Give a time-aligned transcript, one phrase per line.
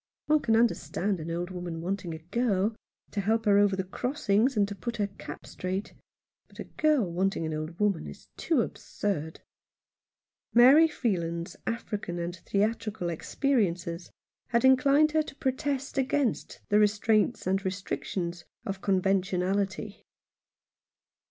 [0.25, 2.75] One can understand an old woman wanting a girl—
[3.11, 5.93] to help her over the crossings, and to put her cap straight.
[6.47, 9.41] But a girl wanting an old woman is too absurd."
[10.55, 14.09] Mary Freeland's African and theatrical ex periences
[14.47, 19.67] had inclined her to protest against the restraints and restrictions of conventionality.
[19.67, 20.03] 57 Rough Justice.